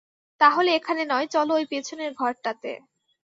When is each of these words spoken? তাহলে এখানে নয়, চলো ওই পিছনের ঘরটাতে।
তাহলে 0.41 0.69
এখানে 0.75 1.01
নয়, 1.05 1.27
চলো 1.27 1.51
ওই 1.53 1.65
পিছনের 1.71 2.11
ঘরটাতে। 2.13 2.71